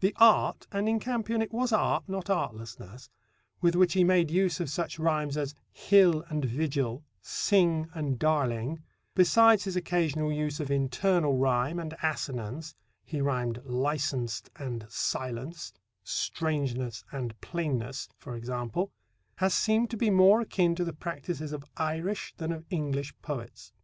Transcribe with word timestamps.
The 0.00 0.14
art 0.16 0.66
and 0.72 0.88
in 0.88 0.98
Campion 0.98 1.42
it 1.42 1.52
was 1.52 1.74
art, 1.74 2.08
not 2.08 2.30
artlessness 2.30 3.10
with 3.60 3.74
which 3.76 3.92
he 3.92 4.02
made 4.02 4.30
use 4.30 4.60
of 4.60 4.70
such 4.70 4.98
rhymes 4.98 5.36
as 5.36 5.54
"hill" 5.70 6.24
and 6.30 6.42
"vigil," 6.42 7.04
"sing" 7.20 7.90
and 7.92 8.18
"darling," 8.18 8.80
besides 9.14 9.64
his 9.64 9.76
occasional 9.76 10.32
use 10.32 10.58
of 10.58 10.70
internal 10.70 11.36
rhyme 11.36 11.78
and 11.78 11.94
assonance 12.02 12.74
(he 13.04 13.20
rhymed 13.20 13.62
"licens'd" 13.66 14.48
and 14.56 14.86
"silence," 14.88 15.74
"strangeness" 16.02 17.04
and 17.12 17.38
"plainness," 17.42 18.08
for 18.16 18.36
example), 18.36 18.90
has 19.36 19.52
seemed 19.52 19.90
to 19.90 19.98
be 19.98 20.08
more 20.08 20.40
akin 20.40 20.74
to 20.76 20.82
the 20.86 20.94
practices 20.94 21.52
of 21.52 21.62
Irish 21.76 22.32
than 22.38 22.52
of 22.52 22.64
English 22.70 23.12
poets. 23.20 23.74